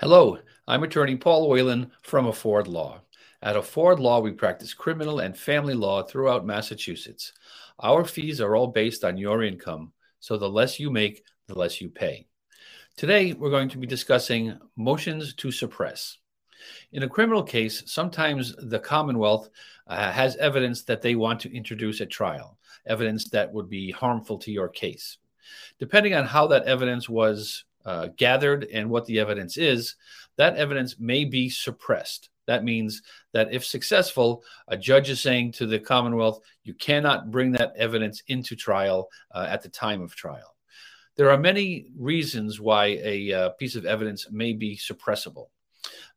[0.00, 3.02] Hello, I'm attorney Paul Whalen from Afford Law.
[3.40, 7.32] At Afford Law, we practice criminal and family law throughout Massachusetts.
[7.78, 11.80] Our fees are all based on your income, so the less you make, the less
[11.80, 12.26] you pay.
[12.96, 16.18] Today, we're going to be discussing motions to suppress.
[16.92, 19.50] In a criminal case, sometimes the Commonwealth
[19.86, 24.38] uh, has evidence that they want to introduce at trial, evidence that would be harmful
[24.38, 25.18] to your case.
[25.78, 29.96] Depending on how that evidence was uh, gathered and what the evidence is,
[30.36, 32.30] that evidence may be suppressed.
[32.46, 37.52] That means that if successful, a judge is saying to the Commonwealth, you cannot bring
[37.52, 40.56] that evidence into trial uh, at the time of trial.
[41.16, 45.48] There are many reasons why a uh, piece of evidence may be suppressible.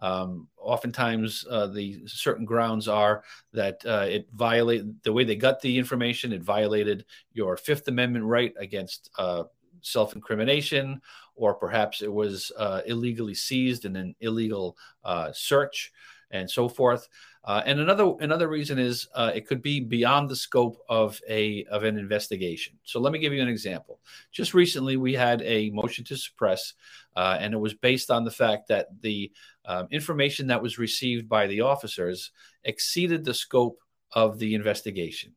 [0.00, 3.22] Um, oftentimes, uh, the certain grounds are
[3.52, 6.32] that uh, it violated the way they got the information.
[6.32, 9.44] It violated your Fifth Amendment right against uh,
[9.82, 11.00] self incrimination,
[11.34, 15.92] or perhaps it was uh, illegally seized in an illegal uh, search
[16.32, 17.08] and so forth.
[17.44, 21.64] Uh, and another another reason is uh, it could be beyond the scope of a
[21.64, 22.78] of an investigation.
[22.84, 23.98] So let me give you an example.
[24.30, 26.74] Just recently, we had a motion to suppress,
[27.16, 29.32] uh, and it was based on the fact that the
[29.64, 32.30] um, information that was received by the officers
[32.64, 33.80] exceeded the scope
[34.12, 35.34] of the investigation.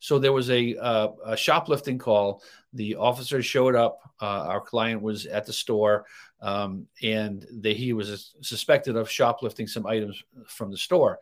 [0.00, 2.42] So there was a, uh, a shoplifting call.
[2.72, 4.00] The officer showed up.
[4.20, 6.06] Uh, our client was at the store,
[6.40, 11.18] um, and they, he was suspected of shoplifting some items from the store.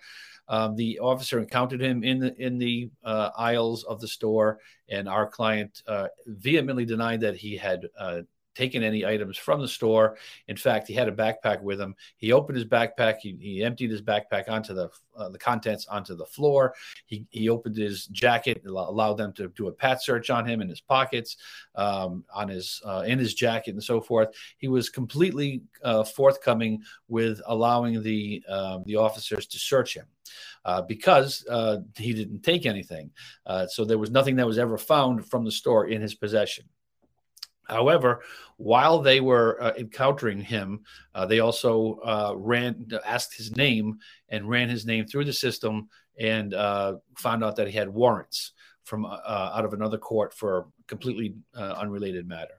[0.48, 5.08] Um, the officer encountered him in the in the uh, aisles of the store, and
[5.08, 8.22] our client uh, vehemently denied that he had uh,
[8.58, 10.16] taken any items from the store.
[10.48, 11.94] In fact, he had a backpack with him.
[12.16, 13.18] He opened his backpack.
[13.20, 16.74] He, he emptied his backpack onto the uh, the contents onto the floor.
[17.06, 20.68] He, he opened his jacket, allowed them to do a pat search on him in
[20.68, 21.36] his pockets,
[21.74, 24.28] um, on his uh, in his jacket, and so forth.
[24.58, 30.06] He was completely uh, forthcoming with allowing the um, the officers to search him.
[30.64, 33.10] Uh, because uh, he didn't take anything.
[33.46, 36.64] Uh, so there was nothing that was ever found from the store in his possession.
[37.68, 38.22] However,
[38.56, 40.80] while they were uh, encountering him,
[41.14, 43.98] uh, they also uh, ran, asked his name,
[44.28, 48.52] and ran his name through the system, and uh, found out that he had warrants
[48.84, 49.18] from uh,
[49.54, 52.54] out of another court for completely uh, unrelated matter.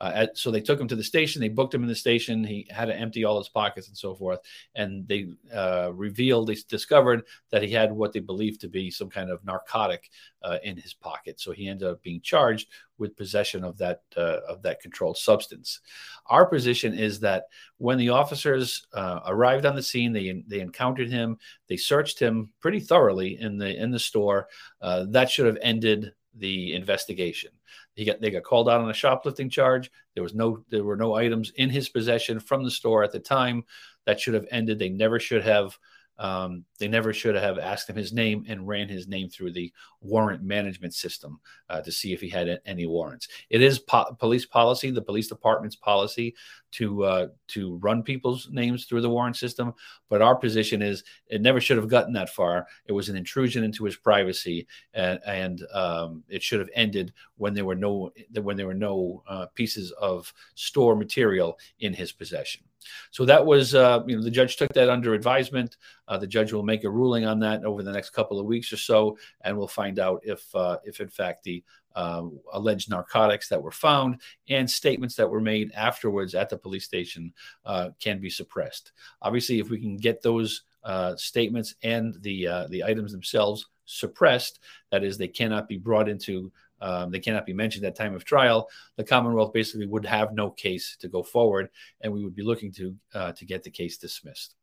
[0.00, 1.40] Uh, at, so they took him to the station.
[1.40, 2.42] They booked him in the station.
[2.42, 4.40] He had to empty all his pockets and so forth.
[4.74, 9.08] And they uh, revealed, they discovered that he had what they believed to be some
[9.08, 10.10] kind of narcotic
[10.42, 11.40] uh, in his pocket.
[11.40, 15.80] So he ended up being charged with possession of that uh, of that controlled substance.
[16.26, 17.44] Our position is that
[17.78, 21.38] when the officers uh, arrived on the scene, they they encountered him.
[21.68, 24.48] They searched him pretty thoroughly in the in the store.
[24.80, 27.50] Uh, that should have ended the investigation.
[27.94, 29.90] He got they got called out on a shoplifting charge.
[30.14, 33.20] There was no there were no items in his possession from the store at the
[33.20, 33.64] time.
[34.06, 34.78] That should have ended.
[34.78, 35.78] They never should have
[36.18, 39.72] um, they never should have asked him his name and ran his name through the
[40.00, 43.28] warrant management system uh, to see if he had any warrants.
[43.50, 46.34] It is po- police policy, the police department's policy,
[46.72, 49.74] to uh, to run people's names through the warrant system.
[50.08, 52.66] But our position is it never should have gotten that far.
[52.86, 57.54] It was an intrusion into his privacy, and, and um, it should have ended when
[57.54, 62.62] there were no when there were no uh, pieces of store material in his possession.
[63.10, 65.76] So that was, uh, you know, the judge took that under advisement.
[66.08, 68.72] Uh, the judge will make a ruling on that over the next couple of weeks
[68.72, 71.62] or so, and we'll find out if, uh, if in fact the
[71.94, 76.84] uh, alleged narcotics that were found and statements that were made afterwards at the police
[76.84, 77.32] station
[77.66, 78.92] uh, can be suppressed.
[79.20, 84.60] Obviously, if we can get those uh, statements and the the items themselves suppressed,
[84.90, 88.24] that is, they cannot be brought into um, they cannot be mentioned at time of
[88.24, 88.68] trial.
[88.96, 91.70] The Commonwealth basically would have no case to go forward,
[92.00, 94.56] and we would be looking to uh, to get the case dismissed.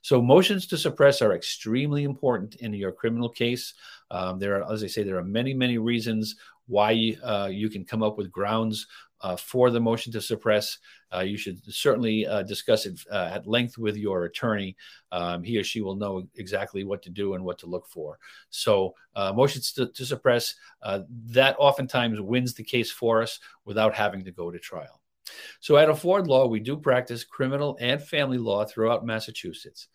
[0.00, 3.74] So motions to suppress are extremely important in your criminal case.
[4.12, 6.36] Um, there are, as I say, there are many many reasons
[6.66, 8.86] why uh, you can come up with grounds
[9.24, 10.78] uh, for the motion to suppress.
[11.12, 14.76] Uh, you should certainly uh, discuss it uh, at length with your attorney.
[15.12, 18.18] Um, he or she will know exactly what to do and what to look for.
[18.50, 23.94] So, uh, motions to, to suppress uh, that oftentimes wins the case for us without
[23.94, 25.00] having to go to trial.
[25.60, 29.88] So, at Afford Law, we do practice criminal and family law throughout Massachusetts.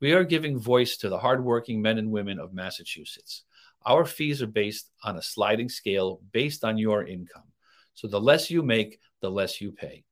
[0.00, 3.44] We are giving voice to the hardworking men and women of Massachusetts.
[3.86, 7.51] Our fees are based on a sliding scale based on your income.
[7.94, 10.04] So the less you make, the less you pay.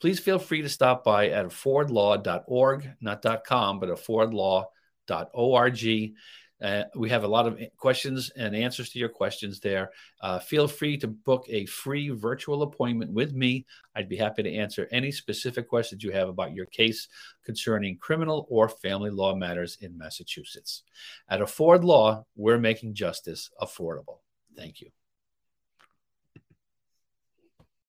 [0.00, 6.14] Please feel free to stop by at affordlaw.org, not .com, but affordlaw.org.
[6.62, 9.90] Uh, we have a lot of questions and answers to your questions there.
[10.20, 13.66] Uh, feel free to book a free virtual appointment with me.
[13.96, 17.08] I'd be happy to answer any specific questions you have about your case
[17.44, 20.84] concerning criminal or family law matters in Massachusetts.
[21.28, 24.18] At Afford Law, we're making justice affordable.
[24.56, 24.90] Thank you.